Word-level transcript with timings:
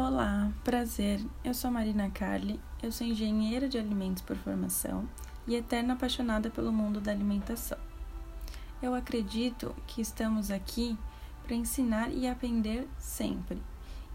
Olá, 0.00 0.52
prazer. 0.62 1.20
Eu 1.42 1.52
sou 1.52 1.72
Marina 1.72 2.08
Carli, 2.08 2.60
eu 2.80 2.92
sou 2.92 3.04
engenheira 3.04 3.68
de 3.68 3.76
alimentos 3.76 4.22
por 4.22 4.36
formação 4.36 5.08
e 5.44 5.56
eterna 5.56 5.94
apaixonada 5.94 6.48
pelo 6.48 6.70
mundo 6.70 7.00
da 7.00 7.10
alimentação. 7.10 7.76
Eu 8.80 8.94
acredito 8.94 9.74
que 9.88 10.00
estamos 10.00 10.52
aqui 10.52 10.96
para 11.42 11.56
ensinar 11.56 12.12
e 12.12 12.28
aprender 12.28 12.86
sempre. 12.96 13.60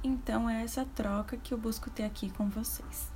Então 0.01 0.49
é 0.49 0.64
essa 0.64 0.86
troca 0.86 1.36
que 1.36 1.54
eu 1.54 1.57
busco 1.57 1.89
ter 1.89 2.05
aqui 2.05 2.29
com 2.29 2.47
vocês. 2.47 3.11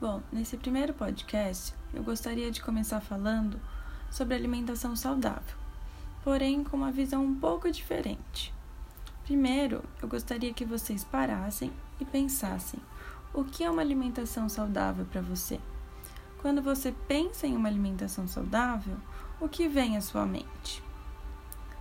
Bom, 0.00 0.22
nesse 0.32 0.56
primeiro 0.56 0.94
podcast, 0.94 1.74
eu 1.92 2.02
gostaria 2.02 2.50
de 2.50 2.62
começar 2.62 3.02
falando 3.02 3.60
sobre 4.10 4.34
alimentação 4.34 4.96
saudável, 4.96 5.58
porém 6.24 6.64
com 6.64 6.74
uma 6.74 6.90
visão 6.90 7.22
um 7.22 7.38
pouco 7.38 7.70
diferente. 7.70 8.55
Primeiro, 9.26 9.82
eu 10.00 10.06
gostaria 10.06 10.54
que 10.54 10.64
vocês 10.64 11.02
parassem 11.02 11.72
e 11.98 12.04
pensassem: 12.04 12.78
o 13.34 13.42
que 13.42 13.64
é 13.64 13.68
uma 13.68 13.82
alimentação 13.82 14.48
saudável 14.48 15.04
para 15.04 15.20
você? 15.20 15.58
Quando 16.38 16.62
você 16.62 16.94
pensa 17.08 17.44
em 17.44 17.56
uma 17.56 17.68
alimentação 17.68 18.28
saudável, 18.28 18.96
o 19.40 19.48
que 19.48 19.66
vem 19.66 19.96
à 19.96 20.00
sua 20.00 20.24
mente? 20.24 20.80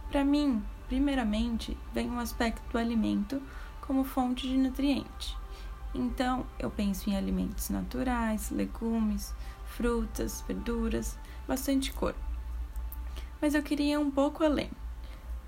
Para 0.10 0.26
mim, 0.26 0.64
primeiramente, 0.88 1.78
vem 1.94 2.10
o 2.10 2.18
aspecto 2.18 2.68
do 2.72 2.80
alimento 2.80 3.40
como 3.80 4.04
fonte 4.04 4.48
de 4.48 4.58
nutriente. 4.58 5.38
Então, 5.94 6.48
eu 6.58 6.72
penso 6.72 7.12
em 7.12 7.16
alimentos 7.16 7.70
naturais, 7.70 8.50
legumes, 8.50 9.36
frutas, 9.68 10.44
verduras, 10.48 11.16
bastante 11.48 11.94
cor. 11.94 12.16
Mas 13.40 13.54
eu 13.54 13.62
queria 13.62 13.94
ir 13.94 14.00
um 14.00 14.10
pouco 14.10 14.44
além 14.44 14.72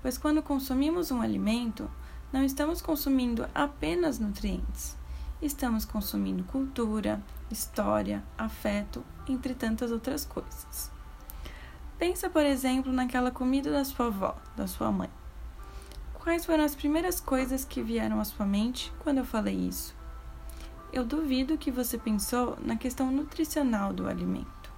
pois 0.02 0.18
quando 0.18 0.42
consumimos 0.42 1.10
um 1.10 1.20
alimento, 1.20 1.90
não 2.32 2.44
estamos 2.44 2.82
consumindo 2.82 3.48
apenas 3.54 4.18
nutrientes, 4.18 4.96
estamos 5.40 5.84
consumindo 5.84 6.44
cultura, 6.44 7.22
história, 7.50 8.22
afeto, 8.36 9.04
entre 9.28 9.54
tantas 9.54 9.90
outras 9.90 10.24
coisas. 10.24 10.90
Pensa, 11.98 12.30
por 12.30 12.44
exemplo, 12.44 12.92
naquela 12.92 13.30
comida 13.30 13.72
da 13.72 13.84
sua 13.84 14.06
avó, 14.06 14.36
da 14.56 14.66
sua 14.66 14.92
mãe. 14.92 15.10
Quais 16.14 16.44
foram 16.44 16.62
as 16.62 16.74
primeiras 16.74 17.20
coisas 17.20 17.64
que 17.64 17.82
vieram 17.82 18.20
à 18.20 18.24
sua 18.24 18.44
mente 18.44 18.92
quando 19.00 19.18
eu 19.18 19.24
falei 19.24 19.56
isso? 19.56 19.96
Eu 20.92 21.04
duvido 21.04 21.58
que 21.58 21.70
você 21.70 21.98
pensou 21.98 22.56
na 22.60 22.76
questão 22.76 23.10
nutricional 23.10 23.92
do 23.92 24.06
alimento. 24.06 24.70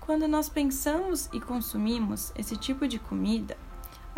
Quando 0.00 0.26
nós 0.26 0.48
pensamos 0.48 1.28
e 1.32 1.40
consumimos 1.40 2.32
esse 2.34 2.56
tipo 2.56 2.88
de 2.88 2.98
comida, 2.98 3.56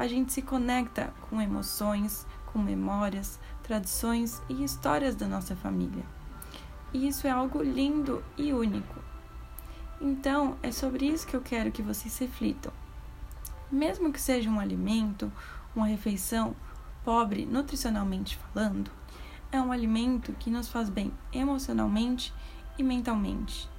a 0.02 0.08
gente 0.08 0.32
se 0.32 0.42
conecta 0.42 1.14
com 1.30 1.40
emoções, 1.40 2.26
com 2.46 2.58
memórias, 2.58 3.38
tradições 3.62 4.42
e 4.48 4.64
histórias 4.64 5.14
da 5.14 5.28
nossa 5.28 5.54
família. 5.54 6.04
E 6.92 7.06
isso 7.06 7.24
é 7.24 7.30
algo 7.30 7.62
lindo 7.62 8.20
e 8.36 8.52
único. 8.52 8.98
Então, 10.00 10.56
é 10.60 10.72
sobre 10.72 11.06
isso 11.06 11.24
que 11.24 11.36
eu 11.36 11.40
quero 11.40 11.70
que 11.70 11.82
vocês 11.82 12.18
reflitam. 12.18 12.72
Mesmo 13.70 14.12
que 14.12 14.20
seja 14.20 14.50
um 14.50 14.58
alimento, 14.58 15.30
uma 15.72 15.86
refeição 15.86 16.56
pobre 17.04 17.46
nutricionalmente 17.46 18.36
falando, 18.36 18.90
é 19.52 19.60
um 19.60 19.70
alimento 19.70 20.32
que 20.32 20.50
nos 20.50 20.66
faz 20.66 20.88
bem 20.88 21.12
emocionalmente 21.32 22.34
e 22.76 22.82
mentalmente. 22.82 23.70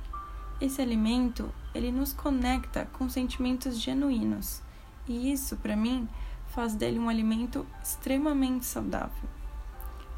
Esse 0.62 0.82
alimento, 0.82 1.54
ele 1.76 1.92
nos 1.92 2.14
conecta 2.14 2.88
com 2.94 3.10
sentimentos 3.10 3.78
genuínos 3.78 4.62
e 5.08 5.32
isso, 5.32 5.58
para 5.58 5.76
mim, 5.76 6.08
faz 6.48 6.76
dele 6.76 7.00
um 7.00 7.10
alimento 7.10 7.66
extremamente 7.84 8.66
saudável. 8.66 9.30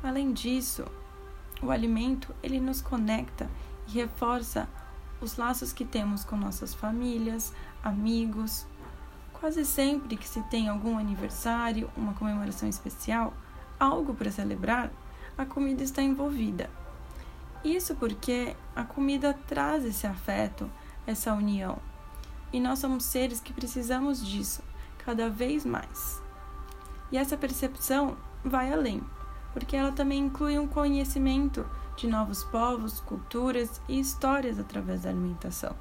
Além 0.03 0.31
disso, 0.31 0.86
o 1.61 1.72
alimento 1.72 2.36
ele 2.44 2.59
nos 2.59 2.81
conecta 2.81 3.50
e 3.88 3.91
reforça 3.91 4.69
os 5.19 5.38
laços 5.38 5.73
que 5.73 5.86
temos 5.86 6.23
com 6.23 6.36
nossas 6.36 6.73
famílias, 6.73 7.53
amigos. 7.84 8.68
Quase 9.34 9.66
sempre 9.66 10.18
que 10.18 10.28
se 10.28 10.41
tem 10.44 10.69
algum 10.69 10.97
aniversário, 10.97 11.90
uma 11.97 12.13
comemoração 12.13 12.69
especial, 12.69 13.34
algo 13.79 14.13
para 14.13 14.29
celebrar, 14.29 14.91
a 15.38 15.45
comida 15.45 15.84
está 15.84 16.01
envolvida. 16.01 16.69
Isso 17.63 17.95
porque 17.95 18.56
a 18.75 18.84
comida 18.84 19.34
traz 19.47 19.84
esse 19.84 20.06
afeto, 20.06 20.69
essa 21.07 21.34
união. 21.34 21.79
E 22.53 22.59
nós 22.59 22.79
somos 22.79 23.06
seres 23.06 23.40
que 23.40 23.51
precisamos 23.51 24.24
disso 24.25 24.62
cada 25.06 25.30
vez 25.30 25.64
mais. 25.64 26.22
E 27.12 27.18
essa 27.18 27.38
percepção 27.38 28.18
vai 28.44 28.74
além, 28.74 29.02
porque 29.54 29.76
ela 29.76 29.92
também 29.92 30.26
inclui 30.26 30.58
um 30.58 30.68
conhecimento 30.68 31.66
de 31.96 32.08
novos 32.08 32.44
povos, 32.44 33.00
culturas 33.00 33.82
e 33.88 34.00
histórias 34.00 34.60
através 34.60 35.04
da 35.04 35.10
alimentação. 35.10 35.76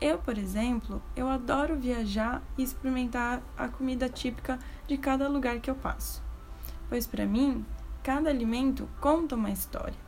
Eu, 0.00 0.18
por 0.18 0.36
exemplo, 0.36 1.00
eu 1.14 1.26
adoro 1.28 1.76
viajar 1.76 2.42
e 2.58 2.62
experimentar 2.62 3.40
a 3.56 3.68
comida 3.68 4.08
típica 4.08 4.58
de 4.86 4.98
cada 4.98 5.26
lugar 5.26 5.58
que 5.60 5.70
eu 5.70 5.74
passo, 5.74 6.22
pois 6.88 7.06
para 7.06 7.24
mim, 7.24 7.64
cada 8.02 8.28
alimento 8.28 8.86
conta 9.00 9.36
uma 9.36 9.50
história. 9.50 10.06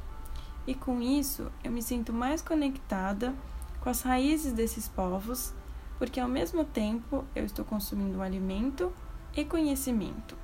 E 0.67 0.75
com 0.75 1.00
isso, 1.00 1.50
eu 1.65 1.73
me 1.73 1.81
sinto 1.81 2.12
mais 2.12 2.43
conectada 2.43 3.35
com 3.81 3.89
as 3.89 4.03
raízes 4.03 4.53
desses 4.53 4.87
povos 4.87 5.55
porque 5.98 6.20
ao 6.20 6.28
mesmo 6.28 6.64
tempo 6.64 7.25
eu 7.34 7.44
estou 7.44 7.64
consumindo 7.64 8.19
um 8.19 8.22
alimento 8.22 8.92
e 9.36 9.44
conhecimento. 9.44 10.36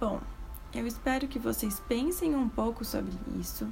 Bom, 0.00 0.20
eu 0.74 0.86
espero 0.86 1.28
que 1.28 1.38
vocês 1.38 1.80
pensem 1.80 2.34
um 2.34 2.48
pouco 2.48 2.84
sobre 2.84 3.12
isso, 3.40 3.68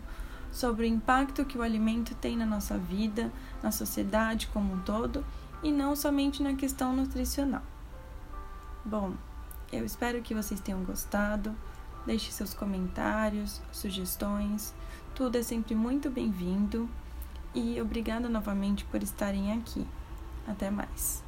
sobre 0.53 0.85
o 0.85 0.89
impacto 0.89 1.45
que 1.45 1.59
o 1.59 1.63
alimento 1.63 2.15
tem 2.15 2.37
na 2.37 2.47
nossa 2.47 2.79
vida, 2.79 3.33
na 3.63 3.73
sociedade 3.73 4.47
como 4.49 4.75
um 4.75 4.81
todo 4.81 5.25
e 5.63 5.73
não 5.73 5.97
somente 5.97 6.43
na 6.43 6.55
questão 6.55 6.95
nutricional. 6.95 7.63
Bom, 8.85 9.15
eu 9.73 9.85
espero 9.85 10.23
que 10.23 10.35
vocês 10.35 10.61
tenham 10.61 10.85
gostado. 10.85 11.55
Deixe 12.05 12.33
seus 12.33 12.53
comentários, 12.53 13.61
sugestões, 13.71 14.75
tudo 15.15 15.39
é 15.39 15.43
sempre 15.43 15.75
muito 15.75 16.11
bem-vindo 16.11 16.89
e 17.55 17.81
obrigada 17.81 18.29
novamente 18.29 18.85
por 18.87 19.03
estarem 19.03 19.53
aqui. 19.53 19.87
Até 20.47 20.71
mais. 20.71 21.23